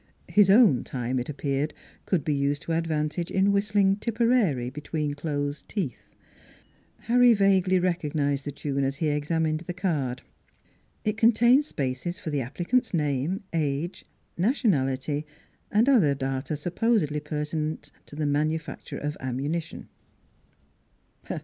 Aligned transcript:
His 0.29 0.49
own 0.49 0.83
time, 0.83 1.19
it 1.19 1.29
appeared, 1.29 1.75
could 2.07 2.25
be 2.25 2.33
used 2.33 2.63
to 2.63 2.71
ad 2.71 2.87
vantage 2.87 3.29
in 3.29 3.51
whistling" 3.51 3.97
Tipperary" 3.97 4.67
between 4.71 5.13
closed 5.13 5.69
teeth. 5.69 6.09
Harry 7.01 7.35
vaguely 7.35 7.77
recognized 7.77 8.43
the 8.45 8.51
tune 8.51 8.83
as 8.83 8.95
he 8.95 9.09
examined 9.09 9.59
the 9.59 9.75
card; 9.75 10.23
it 11.05 11.17
contained 11.17 11.65
spaces 11.65 12.17
for 12.17 12.31
the 12.31 12.41
applicant's 12.41 12.95
name, 12.95 13.43
age, 13.53 14.03
nationality, 14.39 15.23
and 15.71 15.87
other 15.87 16.15
data 16.15 16.55
supposedly 16.55 17.19
pertinent 17.19 17.91
to 18.07 18.15
the 18.15 18.25
manufacture 18.25 18.97
of 18.97 19.15
ammunition. 19.19 19.87